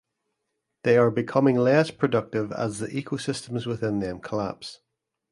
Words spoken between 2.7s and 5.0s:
the ecosystems within them collapse.